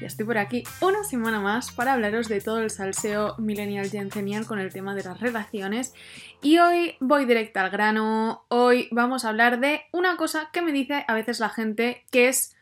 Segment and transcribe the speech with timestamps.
[0.00, 4.44] Ya estoy por aquí una semana más para hablaros de todo el salseo millennial y
[4.44, 5.94] con el tema de las relaciones.
[6.42, 8.44] Y hoy voy directa al grano.
[8.48, 12.28] Hoy vamos a hablar de una cosa que me dice a veces la gente que
[12.28, 12.54] es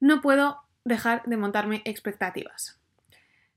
[0.00, 2.77] no puedo dejar de montarme expectativas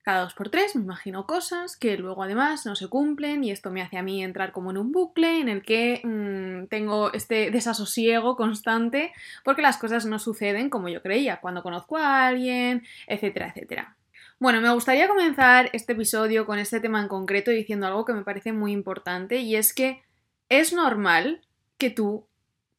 [0.03, 3.69] cada dos por tres me imagino cosas que luego además no se cumplen y esto
[3.69, 7.51] me hace a mí entrar como en un bucle en el que mm, tengo este
[7.51, 13.49] desasosiego constante porque las cosas no suceden como yo creía cuando conozco a alguien, etcétera,
[13.49, 13.95] etcétera.
[14.39, 18.23] Bueno, me gustaría comenzar este episodio con este tema en concreto diciendo algo que me
[18.23, 20.01] parece muy importante y es que
[20.49, 21.41] es normal
[21.77, 22.25] que tú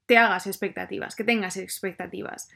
[0.07, 2.51] te hagas expectativas, que tengas expectativas.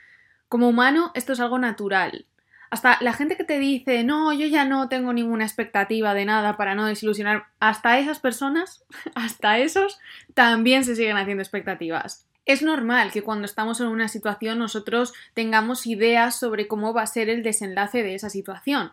[0.49, 2.27] Como humano esto es algo natural,
[2.71, 6.57] hasta la gente que te dice, no, yo ya no tengo ninguna expectativa de nada
[6.57, 9.99] para no desilusionar, hasta esas personas, hasta esos,
[10.35, 12.27] también se siguen haciendo expectativas.
[12.45, 17.07] Es normal que cuando estamos en una situación nosotros tengamos ideas sobre cómo va a
[17.07, 18.93] ser el desenlace de esa situación.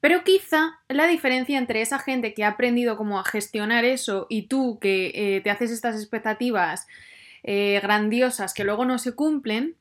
[0.00, 4.42] Pero quizá la diferencia entre esa gente que ha aprendido cómo a gestionar eso y
[4.42, 6.86] tú que eh, te haces estas expectativas
[7.42, 9.76] eh, grandiosas que luego no se cumplen,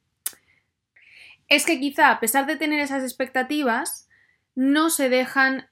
[1.49, 4.07] es que quizá a pesar de tener esas expectativas,
[4.55, 5.67] no se dejan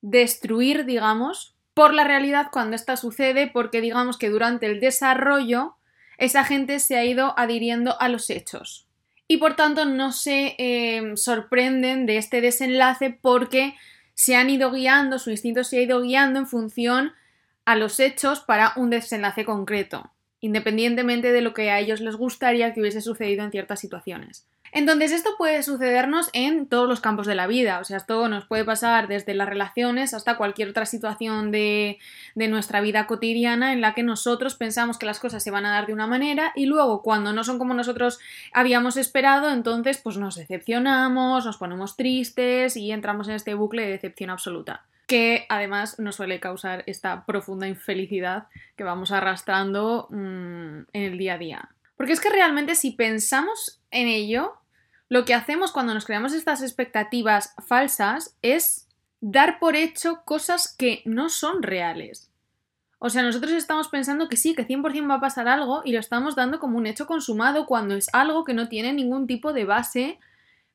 [0.00, 5.76] destruir, digamos, por la realidad cuando esta sucede, porque digamos que durante el desarrollo
[6.18, 8.86] esa gente se ha ido adhiriendo a los hechos.
[9.28, 13.74] Y por tanto no se eh, sorprenden de este desenlace porque
[14.14, 17.12] se han ido guiando, su instinto se ha ido guiando en función
[17.64, 22.72] a los hechos para un desenlace concreto, independientemente de lo que a ellos les gustaría
[22.72, 24.46] que hubiese sucedido en ciertas situaciones.
[24.76, 28.44] Entonces, esto puede sucedernos en todos los campos de la vida, o sea, esto nos
[28.44, 31.98] puede pasar desde las relaciones hasta cualquier otra situación de,
[32.34, 35.86] nuestra vida cotidiana en la que nosotros pensamos que las cosas se van a dar
[35.86, 38.18] de una manera y luego cuando no son como nosotros
[38.52, 43.92] habíamos esperado, entonces pues nos decepcionamos, nos ponemos tristes y entramos en este bucle de
[43.92, 51.02] decepción absoluta que además nos suele causar esta profunda infelicidad que vamos arrastrando mm, en
[51.02, 51.68] el día a día.
[51.96, 54.58] Porque es que realmente si pensamos en ello,
[55.08, 58.88] lo que hacemos cuando nos creamos estas expectativas falsas es
[59.20, 62.30] dar por hecho cosas que no son reales.
[62.98, 66.00] O sea, nosotros estamos pensando que sí, que 100% va a pasar algo y lo
[66.00, 69.64] estamos dando como un hecho consumado cuando es algo que no tiene ningún tipo de
[69.64, 70.18] base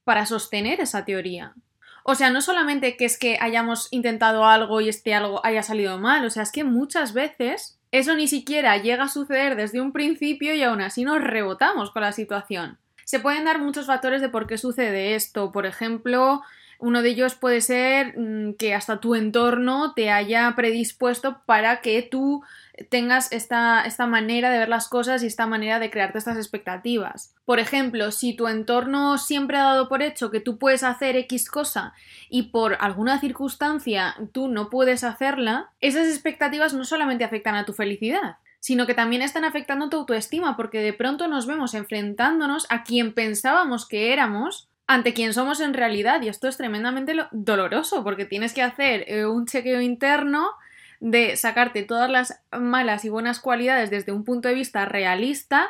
[0.03, 1.55] para sostener esa teoría.
[2.03, 5.99] O sea, no solamente que es que hayamos intentado algo y este algo haya salido
[5.99, 9.91] mal, o sea, es que muchas veces eso ni siquiera llega a suceder desde un
[9.91, 12.79] principio y aún así nos rebotamos con la situación.
[13.11, 15.51] Se pueden dar muchos factores de por qué sucede esto.
[15.51, 16.43] Por ejemplo,
[16.79, 22.03] uno de ellos puede ser mm, que hasta tu entorno te haya predispuesto para que
[22.03, 22.41] tú
[22.89, 27.35] tengas esta, esta, manera de ver las cosas y esta manera de crearte estas expectativas.
[27.43, 31.51] Por ejemplo, si tu entorno siempre ha dado por hecho que tú puedes hacer X
[31.51, 31.93] cosa
[32.29, 37.73] y por alguna circunstancia tú no puedes hacerla, esas expectativas no solamente afectan a tu
[37.73, 42.83] felicidad, sino que también están afectando tu autoestima porque de pronto nos vemos enfrentándonos a
[42.83, 46.21] quien pensábamos que éramos ante quien somos en realidad.
[46.21, 50.51] Y esto es tremendamente doloroso porque tienes que hacer eh, un chequeo interno
[50.99, 55.69] de sacarte todas las malas y buenas cualidades desde un punto de vista realista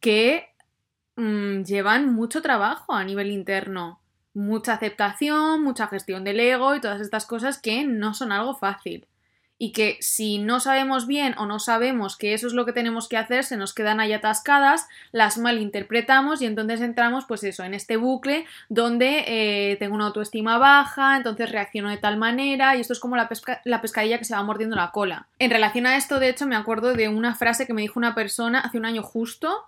[0.00, 0.48] que
[1.14, 4.00] mm, llevan mucho trabajo a nivel interno,
[4.34, 9.06] mucha aceptación, mucha gestión del ego y todas estas cosas que no son algo fácil
[9.58, 13.08] y que si no sabemos bien o no sabemos que eso es lo que tenemos
[13.08, 17.74] que hacer, se nos quedan ahí atascadas, las malinterpretamos y entonces entramos, pues eso, en
[17.74, 22.92] este bucle donde eh, tengo una autoestima baja, entonces reacciono de tal manera y esto
[22.92, 23.28] es como la,
[23.64, 25.28] la pescadilla que se va mordiendo la cola.
[25.38, 28.14] En relación a esto, de hecho, me acuerdo de una frase que me dijo una
[28.14, 29.64] persona hace un año justo,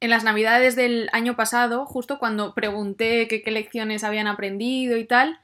[0.00, 5.40] en las navidades del año pasado, justo cuando pregunté qué lecciones habían aprendido y tal,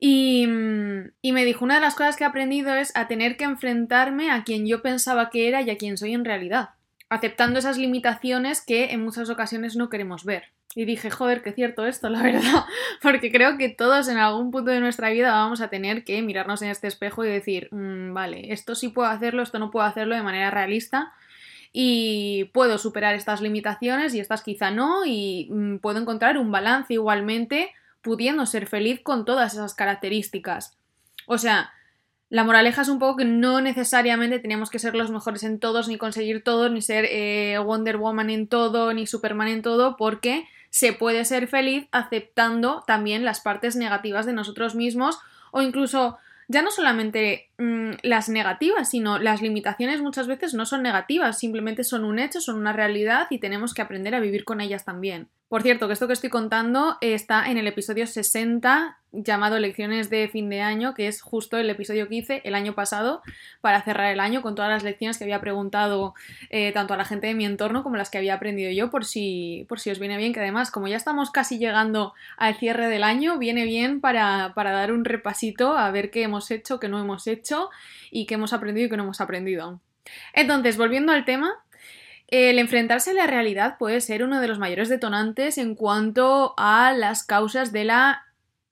[0.00, 3.44] Mm, y, me dijo, una de las cosas que he aprendido es a tener que
[3.44, 6.70] enfrentarme a quien yo pensaba que era y a quien soy en realidad,
[7.08, 10.44] aceptando esas limitaciones que en muchas ocasiones no queremos ver.
[10.74, 12.64] Y dije, joder, qué cierto esto, la verdad,
[13.02, 16.62] porque creo que todos en algún punto de nuestra vida vamos a tener que mirarnos
[16.62, 20.14] en este espejo y decir, mm, vale, esto sí puedo hacerlo, esto no puedo hacerlo
[20.14, 21.12] de manera realista,
[21.72, 26.94] y puedo superar estas limitaciones y estas quizá no y mm, puedo encontrar un balance
[26.94, 27.70] igualmente
[28.02, 30.76] pudiendo ser feliz con todas esas características.
[31.26, 31.72] O sea,
[32.30, 35.88] La moraleja es un poco que no necesariamente teníamos que ser los mejores en todos,
[35.88, 40.46] ni conseguir todo, ni ser eh, Wonder Woman en todo, ni Superman en todo, porque
[40.68, 45.18] se puede ser feliz aceptando también las partes negativas de nosotros mismos
[45.52, 46.18] o incluso
[46.48, 51.84] ya no solamente mm, las negativas, sino las limitaciones muchas veces no son negativas, simplemente
[51.84, 55.28] son un hecho, son una realidad y tenemos que aprender a vivir con ellas también.
[55.48, 60.28] Por cierto, que esto que estoy contando está en el episodio 60 llamado Lecciones de
[60.28, 63.22] fin de año, que es justo el episodio que hice el año pasado
[63.60, 66.14] para cerrar el año con todas las lecciones que había preguntado
[66.50, 69.04] eh, tanto a la gente de mi entorno como las que había aprendido yo, por
[69.04, 72.88] si, por si os viene bien, que además como ya estamos casi llegando al cierre
[72.88, 76.88] del año, viene bien para, para dar un repasito a ver qué hemos hecho, qué
[76.88, 77.70] no hemos hecho
[78.10, 79.80] y qué hemos aprendido y qué no hemos aprendido.
[80.32, 81.54] Entonces, volviendo al tema,
[82.28, 86.92] el enfrentarse a la realidad puede ser uno de los mayores detonantes en cuanto a
[86.92, 88.27] las causas de la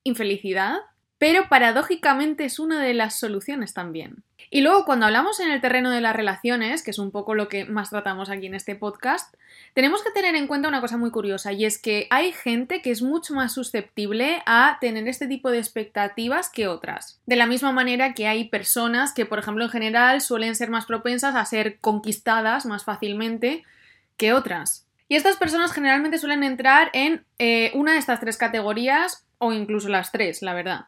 [0.07, 0.79] infelicidad,
[1.19, 4.23] pero paradójicamente es una de las soluciones también.
[4.51, 7.49] Y luego cuando hablamos en el terreno de las relaciones, que es un poco lo
[7.49, 9.35] que más tratamos aquí en este podcast,
[9.75, 12.91] tenemos que tener en cuenta una cosa muy curiosa y es que hay gente que
[12.91, 17.21] es mucho más susceptible a tener este tipo de expectativas que otras.
[17.27, 20.87] De la misma manera que hay personas que, por ejemplo, en general suelen ser más
[20.87, 23.65] propensas a ser conquistadas más fácilmente
[24.17, 24.87] que otras.
[25.09, 29.89] Y estas personas generalmente suelen entrar en eh, una de estas tres categorías o incluso
[29.89, 30.87] las tres, la verdad,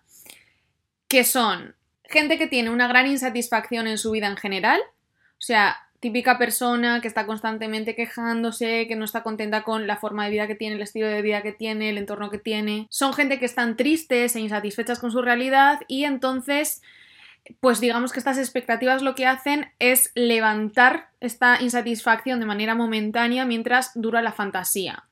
[1.09, 1.75] que son
[2.05, 7.01] gente que tiene una gran insatisfacción en su vida en general, o sea, típica persona
[7.01, 10.77] que está constantemente quejándose, que no está contenta con la forma de vida que tiene,
[10.77, 12.87] el estilo de vida que tiene, el entorno que tiene.
[12.91, 16.83] Son gente que están tristes e insatisfechas con su realidad y entonces,
[17.61, 23.45] pues digamos que estas expectativas lo que hacen es levantar esta insatisfacción de manera momentánea
[23.45, 25.05] mientras dura la fantasía.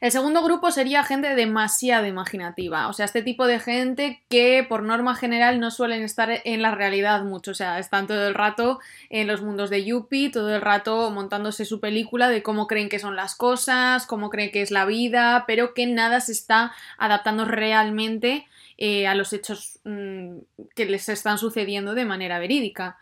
[0.00, 4.82] El segundo grupo sería gente demasiado imaginativa, o sea, este tipo de gente que por
[4.82, 8.80] norma general no suelen estar en la realidad mucho, o sea, están todo el rato
[9.10, 12.98] en los mundos de Yuppie, todo el rato montándose su película de cómo creen que
[12.98, 17.44] son las cosas, cómo creen que es la vida, pero que nada se está adaptando
[17.44, 18.46] realmente
[18.78, 20.38] eh, a los hechos mm,
[20.74, 22.96] que les están sucediendo de manera verídica.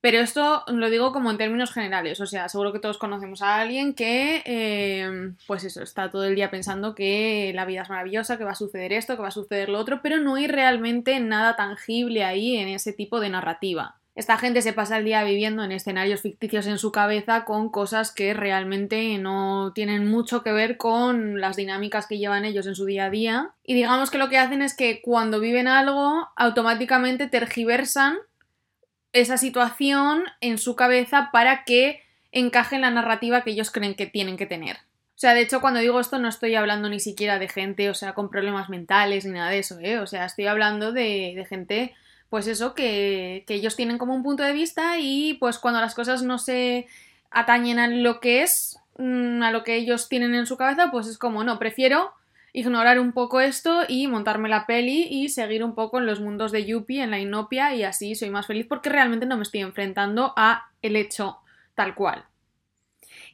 [0.00, 3.60] Pero esto lo digo como en términos generales, o sea, seguro que todos conocemos a
[3.60, 8.38] alguien que, eh, pues eso, está todo el día pensando que la vida es maravillosa,
[8.38, 11.18] que va a suceder esto, que va a suceder lo otro, pero no hay realmente
[11.20, 13.96] nada tangible ahí en ese tipo de narrativa.
[14.16, 18.12] Esta gente se pasa el día viviendo en escenarios ficticios en su cabeza con cosas
[18.12, 22.86] que realmente no tienen mucho que ver con las dinámicas que llevan ellos en su
[22.86, 23.50] día a día.
[23.62, 28.16] Y digamos que lo que hacen es que cuando viven algo, automáticamente tergiversan
[29.20, 32.02] esa situación en su cabeza para que
[32.32, 34.76] encaje en la narrativa que ellos creen que tienen que tener.
[34.76, 37.94] O sea, de hecho, cuando digo esto no estoy hablando ni siquiera de gente, o
[37.94, 39.98] sea, con problemas mentales ni nada de eso, ¿eh?
[39.98, 41.94] O sea, estoy hablando de, de gente,
[42.28, 45.94] pues eso, que, que ellos tienen como un punto de vista y pues cuando las
[45.94, 46.86] cosas no se
[47.30, 51.06] atañen a lo que es, mm, a lo que ellos tienen en su cabeza, pues
[51.06, 52.12] es como, no, prefiero
[52.56, 56.52] ignorar un poco esto y montarme la peli y seguir un poco en los mundos
[56.52, 59.60] de Yuppie, en la inopia y así soy más feliz porque realmente no me estoy
[59.60, 61.36] enfrentando a el hecho
[61.74, 62.24] tal cual.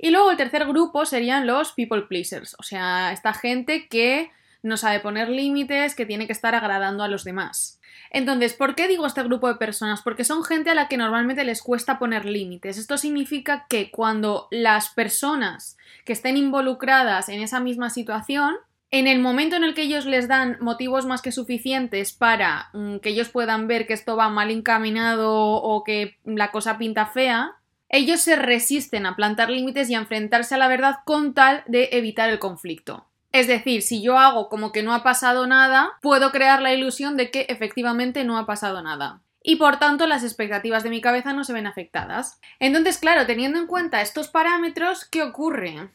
[0.01, 4.33] Y luego el tercer grupo serían los people pleasers, o sea, esta gente que
[4.65, 7.81] no sabe poner límites, que tiene que estar agradando a los demás.
[8.11, 10.03] Entonces, ¿por qué digo este grupo de personas?
[10.03, 12.77] Porque son gente a la que normalmente les cuesta poner límites.
[12.77, 18.57] Esto significa que cuando las personas que estén involucradas en esa misma situación
[18.93, 22.99] en el momento en el que ellos les dan motivos más que suficientes para mm,
[22.99, 27.57] que ellos puedan ver que esto va mal encaminado o que la cosa pinta fea,
[27.89, 31.89] ellos se resisten a plantar límites y a enfrentarse a la verdad con tal de
[31.93, 33.07] evitar el conflicto.
[33.33, 37.17] Es decir, si yo hago como que no ha pasado nada, puedo crear la ilusión
[37.17, 39.23] de que efectivamente no ha pasado nada.
[39.43, 42.39] Y por tanto las expectativas de mi cabeza no se ven afectadas.
[42.59, 45.91] Entonces, claro, teniendo en cuenta estos parámetros, ¿qué ocurre?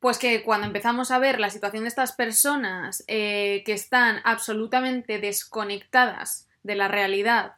[0.00, 5.18] Pues que cuando empezamos a ver la situación de estas personas eh, que están absolutamente
[5.18, 7.54] desconectadas de la realidad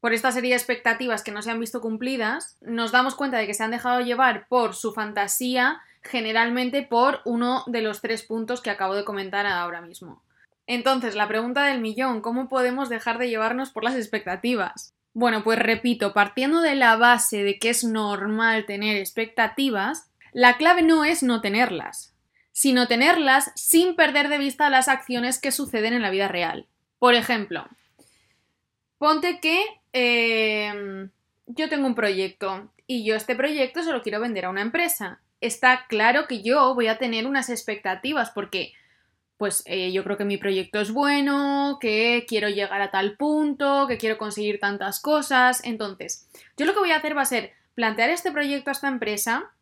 [0.00, 3.46] por esta serie de expectativas que no se han visto cumplidas, nos damos cuenta de
[3.46, 8.60] que se han dejado llevar por su fantasía, generalmente por uno de los tres puntos
[8.60, 10.22] que acabo de comentar ahora mismo.
[10.66, 14.92] Entonces, la pregunta del millón, ¿cómo podemos dejar de llevarnos por las expectativas?
[15.14, 20.82] Bueno, pues repito, partiendo de la base de que es normal tener expectativas, la clave
[20.82, 22.14] no es no tenerlas,
[22.52, 26.68] sino tenerlas sin perder de vista las acciones que suceden en la vida real.
[27.00, 27.66] Por ejemplo,
[28.98, 29.60] ponte que
[29.92, 31.10] em,
[31.46, 35.18] yo tengo un proyecto y yo este proyecto se lo quiero vender a una empresa.
[35.40, 38.74] Está claro que yo voy a tener unas expectativas porque
[39.38, 43.88] pues eh, yo creo que mi proyecto es bueno, que quiero llegar a tal punto,
[43.88, 45.64] que quiero conseguir tantas cosas.
[45.64, 48.86] Entonces, yo lo que voy a hacer va a ser plantear este proyecto a esta
[48.86, 49.52] empresa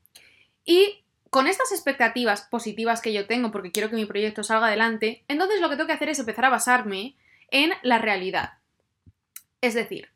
[0.67, 5.25] y con estas expectativas positivas que yo tengo, porque quiero que mi proyecto salga adelante,
[5.29, 7.17] entonces lo que tengo que hacer es empezar a basarme
[7.51, 8.55] en la realidad.
[9.61, 10.11] Es decir,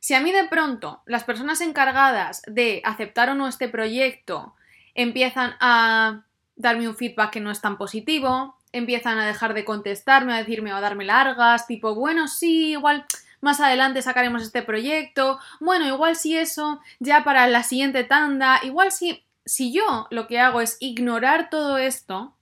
[0.00, 4.54] si a mí de pronto las personas encargadas de aceptar o no este proyecto
[4.94, 6.24] empiezan a
[6.56, 10.72] darme un feedback que no es tan positivo, empiezan a dejar de contestarme, a decirme
[10.72, 13.06] o a darme largas, tipo, bueno, sí, igual
[13.40, 18.90] más adelante sacaremos este proyecto, bueno, igual si eso, ya para la siguiente tanda, igual
[18.90, 22.34] si, si yo lo que hago es ignorar todo esto,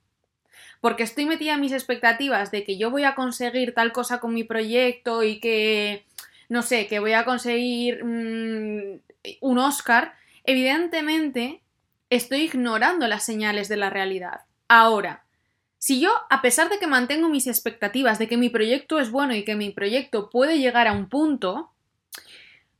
[0.80, 4.34] porque estoy metida en mis expectativas de que yo voy a conseguir tal cosa con
[4.34, 6.04] mi proyecto y que,
[6.48, 9.00] no sé, que voy a conseguir mm,
[9.40, 11.62] un Oscar, evidentemente
[12.10, 14.42] estoy ignorando las señales de la realidad.
[14.68, 15.24] Ahora,
[15.78, 19.34] si yo, a pesar de que mantengo mis expectativas de que mi proyecto es bueno
[19.34, 21.70] y que mi proyecto puede llegar a un punto,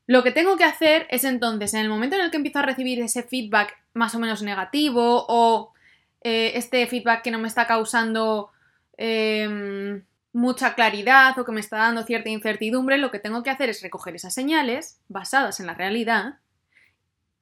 [0.06, 2.62] lo que tengo que hacer es entonces, en el momento en el que empiezo a
[2.62, 5.72] recibir ese feedback más o menos negativo o
[6.20, 8.50] eh, este feedback que no me está causando
[8.96, 13.70] em, mucha claridad o que me está dando cierta incertidumbre, lo que tengo que hacer
[13.70, 16.38] es recoger esas señales basadas en la realidad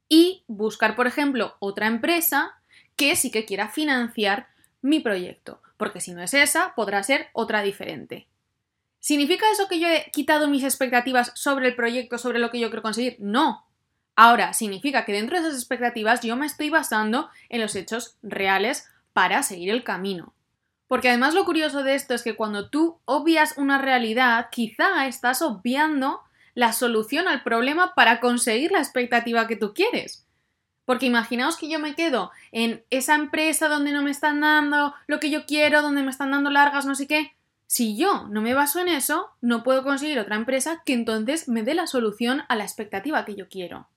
[0.08, 2.52] y buscar, por ejemplo, otra empresa
[2.96, 4.48] que sí que quiera financiar
[4.80, 8.28] mi proyecto, porque si no es esa, podrá ser otra diferente.
[9.00, 12.68] ¿Significa eso que yo he quitado mis expectativas sobre el proyecto, sobre lo que yo
[12.68, 13.16] quiero conseguir?
[13.18, 13.66] No.
[14.16, 18.88] Ahora, significa que dentro de esas expectativas yo me estoy basando en los hechos reales
[19.12, 20.34] para seguir el camino.
[20.86, 25.42] Porque además lo curioso de esto es que cuando tú obvias una realidad, quizá estás
[25.42, 26.20] obviando
[26.54, 30.26] la solución al problema para conseguir la expectativa que tú quieres.
[30.84, 35.18] Porque imaginaos que yo me quedo en esa empresa donde no me están dando lo
[35.18, 37.32] que yo quiero, donde me están dando largas, no sé qué.
[37.66, 41.62] Si yo no me baso en eso, no puedo conseguir otra empresa que entonces me
[41.62, 43.88] dé la solución a la expectativa que yo quiero.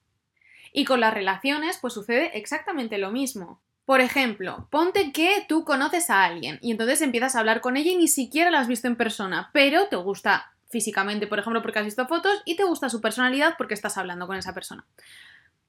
[0.74, 3.62] Y con las relaciones, pues sucede exactamente lo mismo.
[3.86, 7.92] Por ejemplo, ponte que tú conoces a alguien y entonces empiezas a hablar con ella
[7.92, 11.80] y ni siquiera la has visto en persona, pero te gusta físicamente, por ejemplo, porque
[11.80, 14.86] has visto fotos y te gusta su personalidad porque estás hablando con esa persona.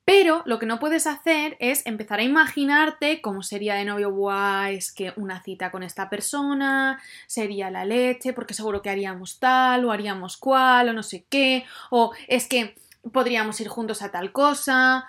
[0.04, 4.76] Pero lo que no puedes hacer es empezar a imaginarte cómo sería de novio, guay,
[4.76, 9.84] es que una cita con esta persona sería la leche, porque seguro que haríamos tal
[9.84, 12.74] o haríamos cual o no sé qué, o es que
[13.12, 15.06] podríamos ir juntos a tal cosa,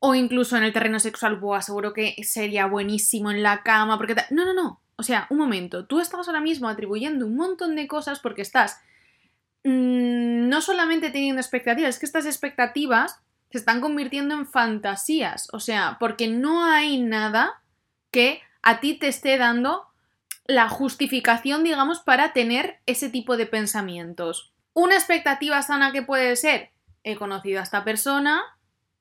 [0.00, 4.14] o incluso en el terreno sexual, buah, seguro que sería buenísimo en la cama, porque...
[4.30, 4.80] No, no, no.
[4.96, 8.80] O sea, un momento, tú estás ahora mismo atribuyendo un montón de cosas porque estás
[9.62, 15.48] mm, no solamente teniendo expectativas, es que estas expectativas se están convirtiendo en fantasías.
[15.52, 17.62] O sea, porque no hay nada
[18.10, 19.86] que a ti te esté dando
[20.46, 24.52] la justificación, digamos, para tener ese tipo de pensamientos.
[24.72, 26.70] Una expectativa sana que puede ser,
[27.04, 28.42] he conocido a esta persona,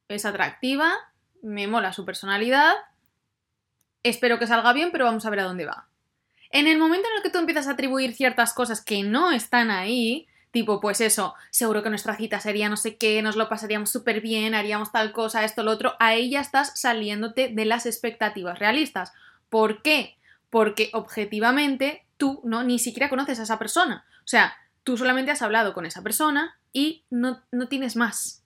[0.08, 0.94] es atractiva,
[1.42, 2.74] me mola su personalidad,
[4.04, 5.88] espero que salga bien, pero vamos a ver a dónde va.
[6.50, 9.70] En el momento en el que tú empiezas a atribuir ciertas cosas que no están
[9.70, 13.92] ahí, Tipo, pues eso, seguro que nuestra cita sería no sé qué, nos lo pasaríamos
[13.92, 15.96] súper bien, haríamos tal cosa, esto, lo otro.
[16.00, 19.12] Ahí ya estás saliéndote de las expectativas realistas.
[19.50, 20.18] ¿Por qué?
[20.50, 24.06] Porque objetivamente tú no ni siquiera conoces a esa persona.
[24.20, 28.44] O sea, tú solamente has hablado con esa persona y no, no tienes más.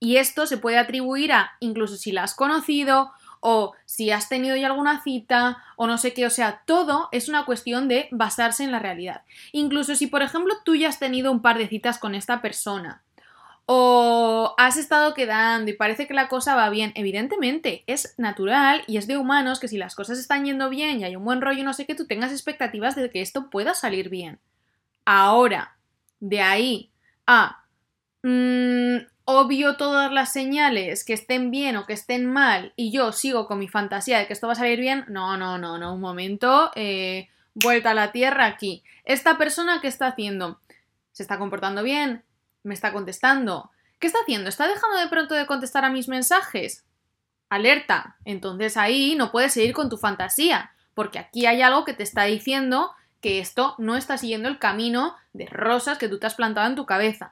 [0.00, 4.56] Y esto se puede atribuir a incluso si la has conocido o si has tenido
[4.56, 8.64] ya alguna cita o no sé qué, o sea, todo es una cuestión de basarse
[8.64, 9.22] en la realidad.
[9.52, 13.04] Incluso si, por ejemplo, tú ya has tenido un par de citas con esta persona
[13.66, 18.96] o has estado quedando y parece que la cosa va bien, evidentemente es natural y
[18.96, 21.62] es de humanos que si las cosas están yendo bien y hay un buen rollo,
[21.62, 24.40] no sé qué, tú tengas expectativas de que esto pueda salir bien.
[25.04, 25.76] Ahora,
[26.18, 26.91] de ahí
[27.26, 27.64] a
[28.22, 33.46] mmm, obvio todas las señales que estén bien o que estén mal y yo sigo
[33.46, 36.00] con mi fantasía de que esto va a salir bien, no, no, no, no, un
[36.00, 38.82] momento, eh, vuelta a la tierra aquí.
[39.04, 40.60] Esta persona, ¿qué está haciendo?
[41.12, 42.24] ¿Se está comportando bien?
[42.62, 43.70] ¿Me está contestando?
[43.98, 44.48] ¿Qué está haciendo?
[44.48, 46.84] ¿Está dejando de pronto de contestar a mis mensajes?
[47.48, 48.16] Alerta.
[48.24, 52.24] Entonces ahí no puedes seguir con tu fantasía, porque aquí hay algo que te está
[52.24, 56.66] diciendo que esto no está siguiendo el camino de rosas que tú te has plantado
[56.66, 57.30] en tu cabeza.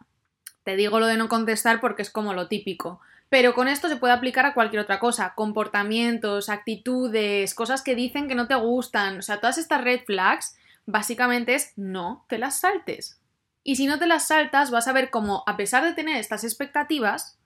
[0.63, 3.01] Te digo lo de no contestar porque es como lo típico.
[3.29, 8.29] Pero con esto se puede aplicar a cualquier otra cosa, comportamientos, actitudes, cosas que dicen
[8.29, 9.19] que no te gustan.
[9.19, 10.57] O sea, todas estas red flags
[10.87, 13.21] básicamente es no te las saltes.
[13.63, 16.45] Y si no te las saltas, vas a ver cómo, a pesar de tener estas
[16.45, 17.39] expectativas,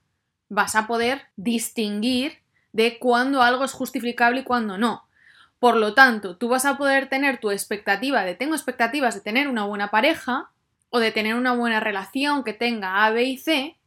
[0.48, 2.38] vas a poder distinguir
[2.72, 5.06] de cuándo algo es justificable y cuándo no.
[5.58, 9.48] Por lo tanto, tú vas a poder tener tu expectativa de tengo expectativas de tener
[9.48, 10.50] una buena pareja
[10.90, 13.78] o de tener una buena relación que tenga A, B y C,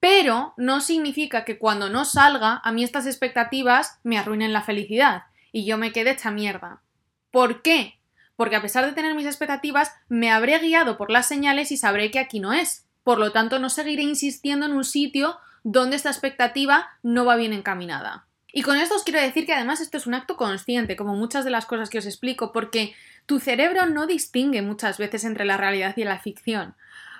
[0.00, 5.24] pero no significa que cuando no salga a mí estas expectativas me arruinen la felicidad
[5.52, 6.82] y yo me quede hecha mierda.
[7.30, 7.98] ¿Por qué?
[8.36, 12.12] Porque a pesar de tener mis expectativas, me habré guiado por las señales y sabré
[12.12, 12.86] que aquí no es.
[13.02, 17.52] Por lo tanto, no seguiré insistiendo en un sitio donde esta expectativa no va bien
[17.52, 18.27] encaminada.
[18.52, 21.44] Y con esto os quiero decir que además esto es un acto consciente, como muchas
[21.44, 22.94] de las cosas que os explico, porque
[23.26, 26.74] tu cerebro no distingue muchas veces entre la realidad y la ficción.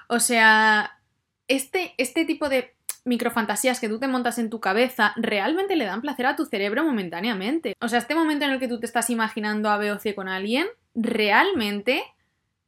[0.08, 0.98] O sea,
[1.46, 6.00] este, este tipo de microfantasías que tú te montas en tu cabeza realmente le dan
[6.00, 7.74] placer a tu cerebro momentáneamente.
[7.80, 10.14] O sea, este momento en el que tú te estás imaginando a B o C
[10.14, 12.02] con alguien, realmente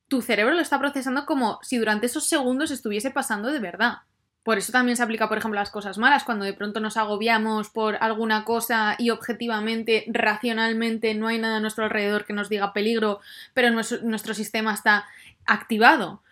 [0.09, 3.99] tu cerebro lo está procesando como si durante esos segundos estuviese pasando de verdad.
[4.43, 6.97] Por eso también se aplica, por ejemplo, a las cosas malas, cuando de pronto nos
[6.97, 12.49] agobiamos por alguna cosa y objetivamente, racionalmente, no hay nada a nuestro alrededor que nos
[12.49, 13.21] diga peligro,
[13.53, 15.07] pero nuestro, sistema está
[15.47, 16.23] activado.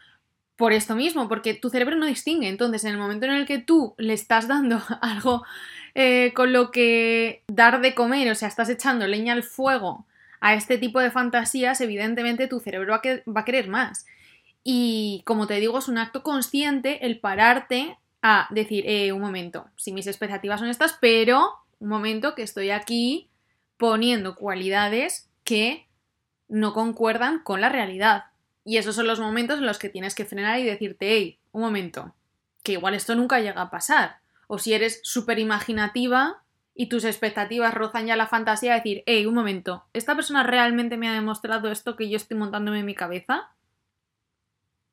[0.57, 2.49] Por esto mismo, porque tu cerebro no distingue.
[2.49, 5.45] Entonces, en el momento en el que tú le estás dando algo
[5.95, 10.07] eh, con lo que dar de comer, o sea, estás echando leña al fuego
[10.41, 14.07] a este tipo de fantasías, evidentemente tu cerebro va a querer más.
[14.71, 19.71] Y como te digo, es un acto consciente el pararte a decir, eh, un momento,
[19.77, 23.31] si mis expectativas son estas, pero un momento que estoy aquí
[23.79, 25.89] poniendo cualidades que
[26.49, 28.25] no concuerdan con la realidad.
[28.63, 31.63] Y esos son los momentos en los que tienes que frenar y decirte, hey, un
[31.63, 32.15] momento,
[32.63, 34.19] que igual esto nunca llega a pasar.
[34.49, 36.43] O si eres súper imaginativa
[36.75, 41.09] y tus expectativas rozan ya la fantasía, decir, hey, un momento, ¿esta persona realmente me
[41.09, 43.49] ha demostrado esto que yo estoy montándome en mi cabeza?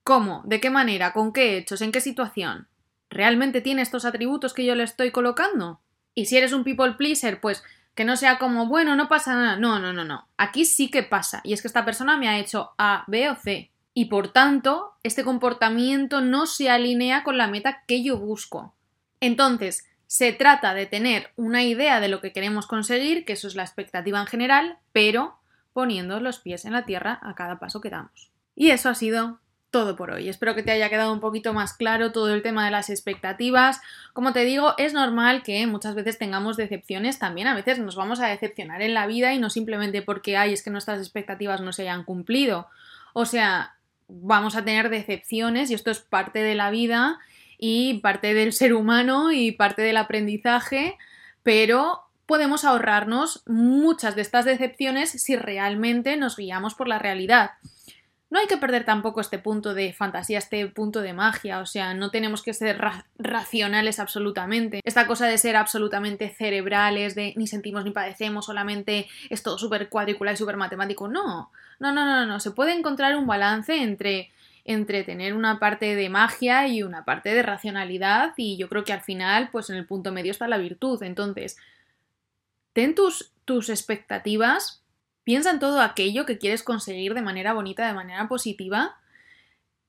[0.05, 0.43] ¿Cómo?
[0.45, 1.13] ¿De qué manera?
[1.13, 1.81] ¿Con qué hechos?
[1.81, 2.67] ¿En qué situación?
[3.09, 5.81] ¿Realmente tiene estos atributos que yo le estoy colocando?
[6.13, 7.63] Y si eres un people pleaser, pues
[7.95, 9.55] que no sea como, bueno, no pasa nada.
[9.57, 10.27] No, no, no, no.
[10.38, 11.41] Aquí sí que pasa.
[11.43, 13.71] Y es que esta persona me ha hecho A, B o C.
[13.95, 18.75] Y por tanto, este comportamiento no se alinea con la meta que yo busco.
[19.21, 23.56] Entonces, se trata de tener una idea de lo que queremos conseguir, que eso es
[23.56, 25.39] la expectativa en general, pero
[25.73, 28.30] poniendo los pies en la tierra a cada paso que damos.
[28.56, 29.39] Y eso ha sido
[29.75, 30.29] todo por hoy.
[30.29, 33.81] Espero que te haya quedado un poquito más claro todo el tema de las expectativas.
[34.13, 37.49] Como te digo, es normal que muchas veces tengamos decepciones también.
[37.49, 40.63] A veces nos vamos a decepcionar en la vida y no simplemente porque hay es
[40.63, 42.69] que nuestras expectativas no se hayan cumplido.
[43.11, 43.75] O sea,
[44.07, 47.19] vamos a tener decepciones y esto es parte de la vida
[47.57, 50.97] y parte del ser humano y parte del aprendizaje,
[51.43, 57.51] pero podemos ahorrarnos muchas de estas decepciones si realmente nos guiamos por la realidad.
[58.36, 61.93] No hay que perder tampoco este punto de fantasía, este punto de magia, o sea,
[61.93, 62.78] no tenemos que ser
[63.17, 64.82] racionales absolutamente.
[64.84, 69.88] Esta cosa de ser absolutamente cerebrales, de ni sentimos ni padecemos, solamente es todo súper
[69.88, 71.08] cuadricular y súper matemático.
[71.08, 72.41] No, no, no, no, no.
[72.41, 74.32] Se puede encontrar un balance entre,
[74.65, 78.91] entre tener una parte de magia y una parte de racionalidad y yo creo que
[78.91, 81.02] al final, pues en el punto medio está la virtud.
[81.04, 81.56] Entonces,
[82.74, 84.82] ten tus, tus expectativas
[85.25, 88.95] Piensa en todo aquello que quieres conseguir de manera bonita, de manera positiva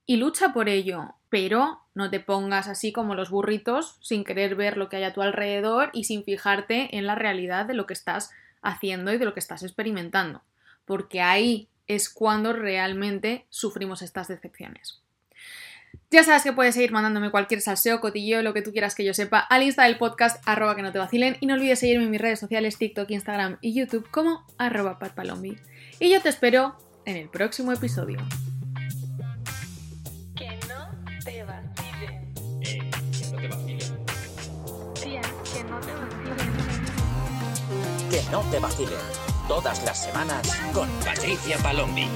[0.07, 4.77] y lucha por ello, pero no te pongas así como los burritos sin querer ver
[4.77, 7.93] lo que hay a tu alrededor y sin fijarte en la realidad de lo que
[7.93, 8.31] estás
[8.63, 10.41] haciendo y de lo que estás experimentando,
[10.85, 15.03] porque ahí es cuando realmente sufrimos estas decepciones.
[16.09, 19.13] Ya sabes que puedes seguir mandándome cualquier salseo, cotillo, lo que tú quieras que yo
[19.13, 22.11] sepa al insta del podcast arroba que no te vacilen y no olvides seguirme en
[22.11, 25.57] mis redes sociales TikTok, Instagram y YouTube como arroba patpalombi.
[25.99, 28.19] Y yo te espero en el próximo episodio.
[30.33, 30.89] Que no
[31.25, 32.33] te vacilen.
[32.61, 34.05] Eh, que no te vacilen.
[35.03, 36.53] Tía, que no te vacilen.
[38.09, 38.99] Que no te vacilen.
[39.49, 42.07] Todas las semanas con Patricia Palombi.